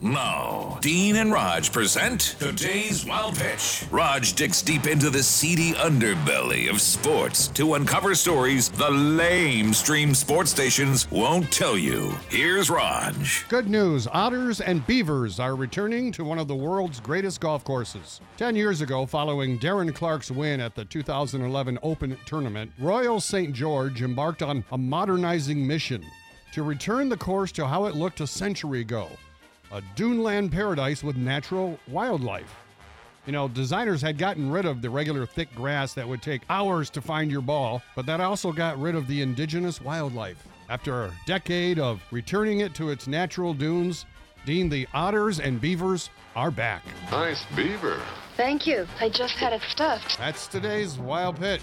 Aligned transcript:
Now, 0.00 0.78
Dean 0.80 1.16
and 1.16 1.32
Rog 1.32 1.72
present 1.72 2.36
today's 2.38 3.04
Wild 3.04 3.36
Pitch. 3.36 3.84
Rog 3.90 4.22
digs 4.36 4.62
deep 4.62 4.86
into 4.86 5.10
the 5.10 5.24
seedy 5.24 5.72
underbelly 5.72 6.70
of 6.70 6.80
sports 6.80 7.48
to 7.48 7.74
uncover 7.74 8.14
stories 8.14 8.68
the 8.68 8.88
lame 8.88 9.74
stream 9.74 10.14
sports 10.14 10.52
stations 10.52 11.10
won't 11.10 11.50
tell 11.50 11.76
you. 11.76 12.12
Here's 12.28 12.70
Rog. 12.70 13.16
Good 13.48 13.68
news 13.68 14.06
otters 14.12 14.60
and 14.60 14.86
beavers 14.86 15.40
are 15.40 15.56
returning 15.56 16.12
to 16.12 16.22
one 16.22 16.38
of 16.38 16.46
the 16.46 16.54
world's 16.54 17.00
greatest 17.00 17.40
golf 17.40 17.64
courses. 17.64 18.20
Ten 18.36 18.54
years 18.54 18.82
ago, 18.82 19.04
following 19.04 19.58
Darren 19.58 19.92
Clarke's 19.92 20.30
win 20.30 20.60
at 20.60 20.76
the 20.76 20.84
2011 20.84 21.76
Open 21.82 22.16
Tournament, 22.24 22.70
Royal 22.78 23.18
St. 23.18 23.52
George 23.52 24.00
embarked 24.00 24.42
on 24.44 24.64
a 24.70 24.78
modernizing 24.78 25.66
mission 25.66 26.04
to 26.52 26.62
return 26.62 27.08
the 27.08 27.16
course 27.16 27.50
to 27.50 27.66
how 27.66 27.86
it 27.86 27.96
looked 27.96 28.20
a 28.20 28.28
century 28.28 28.82
ago 28.82 29.08
a 29.72 29.82
duneland 29.96 30.52
paradise 30.52 31.02
with 31.02 31.16
natural 31.16 31.78
wildlife. 31.88 32.54
You 33.26 33.32
know, 33.32 33.48
designers 33.48 34.00
had 34.00 34.16
gotten 34.16 34.50
rid 34.50 34.64
of 34.64 34.80
the 34.80 34.88
regular 34.88 35.26
thick 35.26 35.54
grass 35.54 35.92
that 35.94 36.08
would 36.08 36.22
take 36.22 36.42
hours 36.48 36.88
to 36.90 37.02
find 37.02 37.30
your 37.30 37.42
ball, 37.42 37.82
but 37.94 38.06
that 38.06 38.20
also 38.20 38.52
got 38.52 38.80
rid 38.80 38.94
of 38.94 39.06
the 39.06 39.20
indigenous 39.20 39.80
wildlife. 39.80 40.42
After 40.70 41.04
a 41.04 41.12
decade 41.26 41.78
of 41.78 42.02
returning 42.10 42.60
it 42.60 42.74
to 42.76 42.90
its 42.90 43.06
natural 43.06 43.52
dunes, 43.52 44.06
Dean, 44.46 44.68
the 44.70 44.88
otters 44.94 45.40
and 45.40 45.60
beavers 45.60 46.08
are 46.34 46.50
back. 46.50 46.82
Nice 47.10 47.44
beaver. 47.54 48.00
Thank 48.36 48.66
you. 48.66 48.86
I 49.00 49.08
just 49.08 49.34
had 49.34 49.52
it 49.52 49.62
stuffed. 49.68 50.16
That's 50.16 50.46
today's 50.46 50.96
Wild 50.98 51.38
Pitch. 51.38 51.60